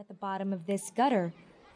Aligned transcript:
at 0.00 0.08
the 0.08 0.14
bottom 0.14 0.50
of 0.50 0.64
this 0.64 0.90
gutter 0.96 1.30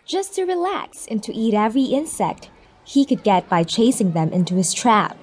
just 0.06 0.34
to 0.34 0.44
relax 0.44 1.06
and 1.08 1.22
to 1.22 1.34
eat 1.34 1.52
every 1.52 1.82
insect 1.82 2.48
he 2.82 3.04
could 3.04 3.22
get 3.22 3.46
by 3.50 3.62
chasing 3.62 4.12
them 4.12 4.32
into 4.32 4.54
his 4.54 4.72
trap. 4.72 5.18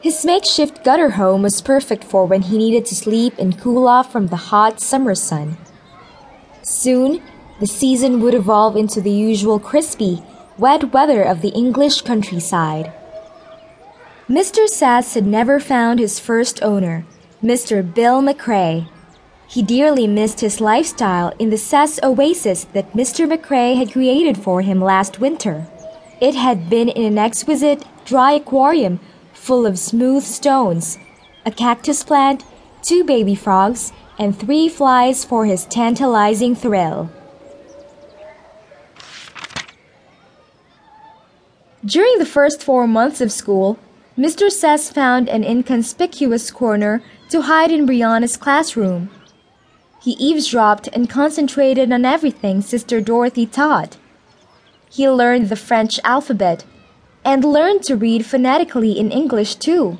His 0.00 0.24
makeshift 0.24 0.82
gutter 0.82 1.10
home 1.10 1.42
was 1.42 1.62
perfect 1.62 2.02
for 2.02 2.26
when 2.26 2.42
he 2.42 2.58
needed 2.58 2.86
to 2.86 2.96
sleep 2.96 3.34
and 3.38 3.56
cool 3.56 3.86
off 3.86 4.10
from 4.10 4.26
the 4.26 4.50
hot 4.50 4.80
summer 4.80 5.14
sun. 5.14 5.58
Soon, 6.62 7.22
the 7.60 7.68
season 7.68 8.20
would 8.20 8.34
evolve 8.34 8.76
into 8.76 9.00
the 9.00 9.12
usual 9.12 9.60
crispy, 9.60 10.24
wet 10.58 10.92
weather 10.92 11.22
of 11.22 11.40
the 11.40 11.50
English 11.50 12.00
countryside. 12.00 12.92
Mr. 14.28 14.66
Ses 14.66 15.14
had 15.14 15.24
never 15.24 15.60
found 15.60 16.00
his 16.00 16.18
first 16.18 16.64
owner, 16.64 17.06
Mr. 17.40 17.94
Bill 17.94 18.20
McCrae. 18.22 18.88
He 19.50 19.62
dearly 19.62 20.06
missed 20.06 20.38
his 20.38 20.60
lifestyle 20.60 21.32
in 21.40 21.50
the 21.50 21.58
Ses 21.58 21.98
oasis 22.04 22.64
that 22.72 22.92
Mr. 22.92 23.26
McCrae 23.26 23.74
had 23.74 23.90
created 23.90 24.38
for 24.38 24.62
him 24.62 24.80
last 24.80 25.18
winter. 25.18 25.66
It 26.20 26.36
had 26.36 26.70
been 26.70 26.88
in 26.88 27.04
an 27.04 27.18
exquisite, 27.18 27.84
dry 28.04 28.34
aquarium 28.34 29.00
full 29.32 29.66
of 29.66 29.76
smooth 29.76 30.22
stones, 30.22 30.98
a 31.44 31.50
cactus 31.50 32.04
plant, 32.04 32.44
two 32.82 33.02
baby 33.02 33.34
frogs, 33.34 33.92
and 34.20 34.38
three 34.38 34.68
flies 34.68 35.24
for 35.24 35.46
his 35.46 35.64
tantalizing 35.64 36.54
thrill. 36.54 37.10
During 41.84 42.18
the 42.18 42.32
first 42.36 42.62
four 42.62 42.86
months 42.86 43.20
of 43.20 43.32
school, 43.32 43.80
Mr. 44.16 44.48
Ses 44.48 44.90
found 44.90 45.28
an 45.28 45.42
inconspicuous 45.42 46.52
corner 46.52 47.02
to 47.30 47.42
hide 47.42 47.72
in 47.72 47.84
Brianna's 47.84 48.36
classroom. 48.36 49.10
He 50.02 50.12
eavesdropped 50.12 50.88
and 50.92 51.10
concentrated 51.10 51.92
on 51.92 52.04
everything 52.04 52.62
Sister 52.62 53.00
Dorothy 53.00 53.46
taught. 53.46 53.96
He 54.88 55.08
learned 55.08 55.48
the 55.48 55.56
French 55.56 56.00
alphabet 56.04 56.64
and 57.24 57.44
learned 57.44 57.82
to 57.84 57.96
read 57.96 58.24
phonetically 58.24 58.98
in 58.98 59.12
English 59.12 59.56
too. 59.56 59.98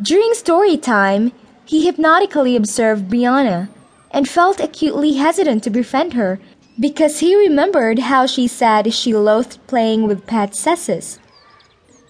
During 0.00 0.34
story 0.34 0.76
time, 0.76 1.32
he 1.64 1.86
hypnotically 1.86 2.54
observed 2.54 3.08
Brianna 3.08 3.68
and 4.10 4.28
felt 4.28 4.60
acutely 4.60 5.14
hesitant 5.14 5.64
to 5.64 5.70
befriend 5.70 6.12
her 6.12 6.38
because 6.78 7.20
he 7.20 7.34
remembered 7.34 8.00
how 8.00 8.26
she 8.26 8.46
said 8.46 8.92
she 8.92 9.14
loathed 9.14 9.58
playing 9.66 10.06
with 10.06 10.26
pet 10.26 10.52
Sesses. 10.52 11.18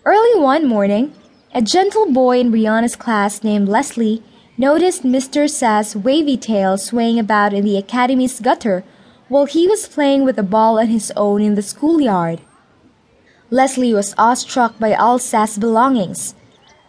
Early 0.04 0.40
one 0.40 0.66
morning, 0.66 1.14
a 1.54 1.62
gentle 1.62 2.12
boy 2.12 2.40
in 2.40 2.50
Brianna's 2.50 2.96
class 2.96 3.44
named 3.44 3.68
Lesley 3.68 4.22
noticed 4.58 5.02
Mr. 5.02 5.48
Ses' 5.48 5.94
wavy 5.94 6.36
tail 6.36 6.78
swaying 6.78 7.18
about 7.18 7.52
in 7.52 7.64
the 7.64 7.76
academy's 7.76 8.40
gutter 8.40 8.84
while 9.28 9.44
he 9.44 9.66
was 9.66 9.88
playing 9.88 10.24
with 10.24 10.38
a 10.38 10.42
ball 10.42 10.78
on 10.78 10.86
his 10.86 11.12
own 11.16 11.42
in 11.42 11.54
the 11.54 11.62
schoolyard. 11.62 12.40
Lesley 13.50 13.92
was 13.92 14.14
awestruck 14.16 14.78
by 14.78 14.94
all 14.94 15.18
Ses' 15.18 15.58
belongings. 15.58 16.34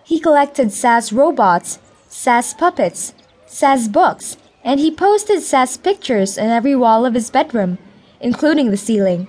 He 0.03 0.19
collected 0.19 0.71
Ses 0.71 1.11
robots, 1.11 1.79
Ses 2.07 2.53
puppets, 2.53 3.13
Ses 3.45 3.87
books, 3.87 4.37
and 4.63 4.79
he 4.79 4.89
posted 4.89 5.41
Ses 5.41 5.77
pictures 5.77 6.37
on 6.37 6.49
every 6.49 6.75
wall 6.75 7.05
of 7.05 7.13
his 7.13 7.29
bedroom, 7.29 7.77
including 8.19 8.71
the 8.71 8.77
ceiling. 8.77 9.27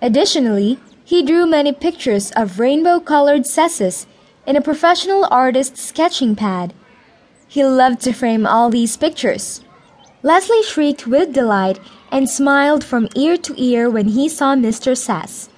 Additionally, 0.00 0.78
he 1.04 1.22
drew 1.22 1.46
many 1.46 1.72
pictures 1.72 2.32
of 2.32 2.58
rainbow 2.58 2.98
colored 3.00 3.42
Sesses 3.42 4.06
in 4.46 4.56
a 4.56 4.60
professional 4.60 5.26
artist's 5.30 5.82
sketching 5.82 6.34
pad. 6.34 6.72
He 7.48 7.64
loved 7.64 8.00
to 8.02 8.12
frame 8.12 8.46
all 8.46 8.70
these 8.70 8.96
pictures. 8.96 9.64
Lesley 10.22 10.62
shrieked 10.62 11.06
with 11.06 11.32
delight 11.32 11.78
and 12.10 12.28
smiled 12.28 12.82
from 12.82 13.08
ear 13.14 13.36
to 13.36 13.54
ear 13.56 13.88
when 13.88 14.08
he 14.08 14.28
saw 14.28 14.54
Mr. 14.54 14.96
Ses. 14.96 15.48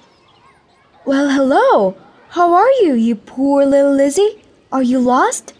Well, 1.05 1.29
hello! 1.29 1.95
How 2.29 2.53
are 2.53 2.71
you, 2.81 2.93
you 2.93 3.15
poor 3.15 3.65
little 3.65 3.93
Lizzie? 3.95 4.43
Are 4.71 4.83
you 4.83 4.99
lost? 4.99 5.53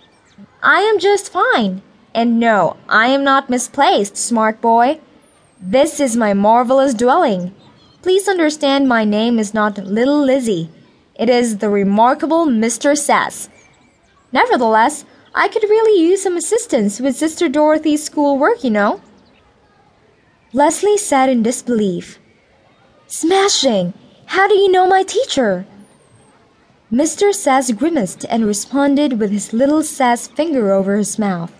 I 0.61 0.81
am 0.81 0.99
just 0.99 1.31
fine. 1.31 1.81
And 2.13 2.39
no, 2.39 2.77
I 2.87 3.07
am 3.07 3.23
not 3.23 3.49
misplaced, 3.49 4.17
smart 4.17 4.61
boy. 4.61 4.99
This 5.59 5.99
is 5.99 6.15
my 6.15 6.33
marvelous 6.33 6.93
dwelling. 6.93 7.55
Please 8.01 8.27
understand 8.27 8.87
my 8.87 9.03
name 9.03 9.39
is 9.39 9.53
not 9.53 9.77
Little 9.77 10.23
Lizzie. 10.23 10.69
It 11.15 11.29
is 11.29 11.57
the 11.57 11.69
remarkable 11.69 12.45
Mr. 12.45 12.97
Ses. 12.97 13.49
Nevertheless, 14.31 15.03
I 15.33 15.47
could 15.47 15.63
really 15.63 16.01
use 16.01 16.23
some 16.23 16.37
assistance 16.37 16.99
with 16.99 17.15
Sister 17.15 17.49
Dorothy's 17.49 18.03
schoolwork, 18.03 18.63
you 18.63 18.69
know. 18.71 19.01
Lesley 20.53 20.97
said 20.97 21.29
in 21.29 21.43
disbelief. 21.43 22.19
Smashing! 23.07 23.93
How 24.27 24.47
do 24.47 24.55
you 24.55 24.71
know 24.71 24.87
my 24.87 25.03
teacher? 25.03 25.65
Mr. 26.91 27.33
Ses 27.33 27.71
grimaced 27.71 28.25
and 28.29 28.45
responded 28.45 29.19
with 29.19 29.29
his 29.31 29.53
little 29.53 29.83
Ses 29.83 30.27
finger 30.27 30.71
over 30.71 30.97
his 30.97 31.19
mouth. 31.19 31.51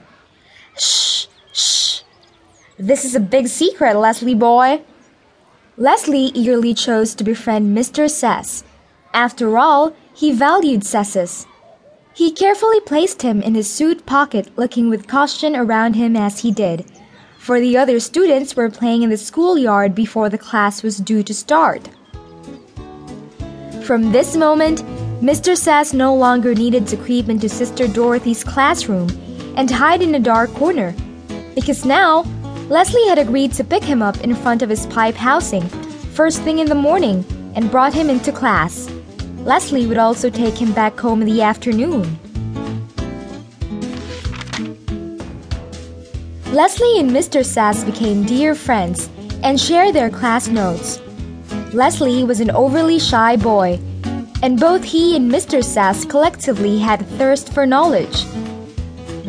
Shh, 0.78 1.28
shh. 1.54 2.02
This 2.80 3.06
is 3.06 3.14
a 3.14 3.20
big 3.20 3.48
secret, 3.48 3.96
Lesley 3.96 4.34
boy. 4.34 4.82
Lesley 5.78 6.32
eagerly 6.34 6.74
chose 6.74 7.14
to 7.16 7.24
befriend 7.24 7.78
Mr. 7.78 8.10
Ses. 8.10 8.64
After 9.14 9.58
all, 9.58 9.94
he 10.14 10.32
valued 10.32 10.82
Sesses. 10.82 11.46
He 12.20 12.32
carefully 12.32 12.82
placed 12.82 13.22
him 13.22 13.42
in 13.42 13.56
his 13.56 13.70
suit 13.70 14.06
pocket, 14.06 14.52
looking 14.58 14.90
with 14.90 15.08
caution 15.08 15.56
around 15.56 15.94
him 15.94 16.18
as 16.18 16.40
he 16.40 16.52
did, 16.52 16.84
for 17.38 17.62
the 17.62 17.78
other 17.78 17.98
students 18.02 18.58
were 18.58 18.70
playing 18.70 19.04
in 19.04 19.10
the 19.10 19.16
schoolyard 19.16 19.96
before 19.96 20.28
the 20.28 20.38
class 20.38 20.84
was 20.84 20.98
due 20.98 21.24
to 21.24 21.34
start. 21.34 21.88
From 23.86 24.12
this 24.12 24.36
moment, 24.36 24.84
Mr. 25.22 25.56
Ses 25.56 25.94
no 25.94 26.14
longer 26.14 26.54
needed 26.54 26.88
to 26.88 26.98
creep 26.98 27.30
into 27.30 27.48
Sister 27.48 27.88
Dorothy's 27.88 28.44
classroom 28.44 29.08
and 29.56 29.72
hide 29.72 30.02
in 30.02 30.14
a 30.14 30.20
dark 30.20 30.54
corner, 30.56 30.94
because 31.56 31.86
now 31.86 32.24
Lesley 32.68 33.08
had 33.08 33.18
agreed 33.18 33.54
to 33.54 33.64
pick 33.64 33.82
him 33.82 34.02
up 34.02 34.20
in 34.26 34.36
front 34.36 34.62
of 34.62 34.70
his 34.70 34.86
pipe 34.88 35.16
housing 35.16 35.70
first 36.20 36.42
thing 36.42 36.60
in 36.60 36.68
the 36.68 36.76
morning 36.76 37.24
and 37.56 37.72
brought 37.72 37.94
him 37.94 38.10
into 38.10 38.34
class. 38.34 38.90
Lesley 39.44 39.88
would 39.88 39.98
also 39.98 40.30
take 40.30 40.58
him 40.58 40.74
back 40.74 41.00
home 41.00 41.22
in 41.22 41.28
the 41.28 41.42
afternoon. 41.42 42.20
Lesley 46.52 47.00
and 47.00 47.12
Mr. 47.12 47.46
Ses 47.46 47.84
became 47.84 48.26
dear 48.26 48.56
friends 48.56 49.10
and 49.44 49.60
shared 49.60 49.94
their 49.96 50.10
class 50.10 50.48
notes. 50.48 51.00
Lesley 51.74 52.24
was 52.24 52.42
an 52.42 52.52
overly 52.52 53.00
shy 53.00 53.36
boy, 53.36 53.80
and 54.42 54.60
both 54.60 54.84
he 54.84 55.16
and 55.16 55.32
Mr. 55.32 55.64
Ses 55.64 56.06
collectively 56.06 56.80
had 56.80 57.02
a 57.02 57.06
thirst 57.06 57.54
for 57.54 57.66
knowledge. 57.66 58.26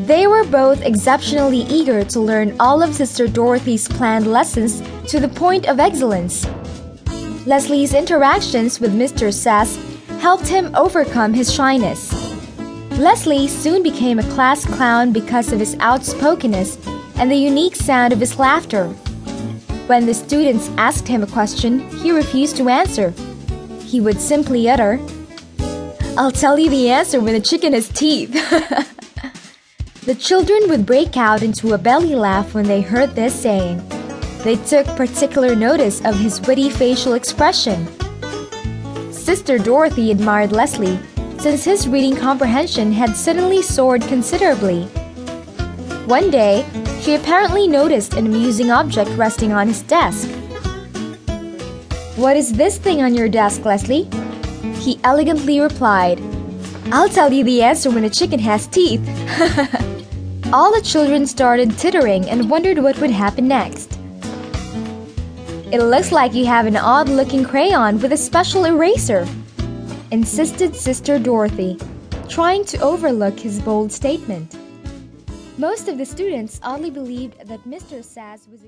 They 0.07 0.27
were 0.27 0.45
both 0.45 0.83
exceptionally 0.83 1.61
eager 1.69 2.03
to 2.05 2.21
learn 2.21 2.57
all 2.59 2.83
of 2.83 2.95
Sister 2.95 3.29
Dorothy's 3.29 3.87
planned 3.87 4.27
lessons 4.27 4.83
to 5.11 5.21
the 5.21 5.29
point 5.29 5.69
of 5.69 5.79
excellence. 5.79 6.47
Lesley's 7.47 7.95
interactions 7.95 8.81
with 8.81 8.93
Mr. 8.93 9.33
Ses 9.33 9.79
helped 10.21 10.47
him 10.47 10.75
overcome 10.75 11.35
his 11.35 11.53
shyness. 11.53 12.13
Lesley 12.99 13.49
soon 13.49 13.83
became 13.83 14.19
a 14.19 14.31
class 14.35 14.65
clown 14.65 15.13
because 15.13 15.53
of 15.53 15.59
his 15.59 15.77
outspokenness 15.81 16.79
and 17.17 17.31
the 17.31 17.37
unique 17.37 17.75
sound 17.75 18.13
of 18.13 18.21
his 18.21 18.39
laughter. 18.39 18.89
When 19.89 20.07
the 20.07 20.15
students 20.15 20.71
asked 20.77 21.09
him 21.09 21.23
a 21.23 21.27
question, 21.27 21.89
he 21.99 22.13
refused 22.13 22.57
to 22.59 22.69
answer. 22.69 23.13
He 23.83 24.01
would 24.01 24.21
simply 24.21 24.71
utter, 24.71 25.01
I'll 26.17 26.31
tell 26.31 26.59
you 26.59 26.71
the 26.71 26.91
answer 26.91 27.21
when 27.21 27.35
the 27.35 27.41
chicken 27.41 27.73
has 27.73 27.89
teeth. 27.89 28.37
The 30.07 30.15
children 30.15 30.63
would 30.71 30.87
break 30.87 31.19
out 31.19 31.43
into 31.43 31.75
a 31.75 31.79
belly 31.79 32.15
laugh 32.15 32.55
when 32.55 32.65
they 32.65 32.81
heard 32.81 33.15
this 33.15 33.33
saying. 33.35 33.87
They 34.43 34.57
took 34.57 34.87
particular 34.97 35.55
notice 35.55 36.03
of 36.07 36.19
his 36.19 36.41
witty 36.41 36.71
facial 36.71 37.13
expression. 37.13 37.87
Sister 39.21 39.59
Dorothy 39.59 40.11
admired 40.11 40.51
Lesley, 40.51 40.99
since 41.39 41.63
his 41.63 41.87
reading 41.87 42.17
comprehension 42.17 42.91
had 42.91 43.15
suddenly 43.15 43.61
soared 43.61 44.01
considerably. 44.03 44.85
One 46.07 46.31
day, 46.31 46.65
she 47.03 47.15
apparently 47.15 47.69
noticed 47.69 48.15
an 48.15 48.25
amusing 48.25 48.71
object 48.71 49.11
resting 49.11 49.53
on 49.53 49.69
his 49.69 49.83
desk. 49.83 50.27
What 52.17 52.35
is 52.35 52.55
this 52.55 52.79
thing 52.79 53.03
on 53.03 53.15
your 53.15 53.29
desk, 53.29 53.67
Lesley? 53.67 54.09
He 54.77 54.99
elegantly 55.05 55.61
replied, 55.61 56.21
I'll 56.91 57.11
tell 57.11 57.31
you 57.31 57.45
the 57.45 57.63
answer 57.63 57.91
when 57.91 58.05
a 58.05 58.11
chicken 58.11 58.41
has 58.41 58.67
teeth. 58.67 59.07
All 60.53 60.73
the 60.73 60.83
children 60.83 61.27
started 61.27 61.77
tittering 61.79 62.29
and 62.29 62.49
wondered 62.51 62.79
what 62.79 62.99
would 62.99 63.11
happen 63.11 63.47
next. 63.47 64.00
It 65.73 65.85
looks 65.85 66.11
like 66.11 66.35
you 66.35 66.47
have 66.47 66.67
an 66.67 66.77
odd 66.77 67.09
looking 67.09 67.45
crayon 67.45 68.01
with 68.01 68.13
a 68.13 68.17
special 68.17 68.65
eraser, 68.65 69.25
insisted 70.11 70.75
Sister 70.75 71.17
Dorothy, 71.17 71.79
trying 72.29 72.65
to 72.65 72.79
overlook 72.81 73.39
his 73.39 73.61
bold 73.61 73.93
statement. 73.93 74.57
Most 75.59 75.87
of 75.87 75.97
the 75.97 76.05
students 76.05 76.59
oddly 76.65 76.91
believed 76.91 77.47
that 77.47 77.63
Mr. 77.63 78.03
Ses 78.03 78.49
was. 78.49 78.63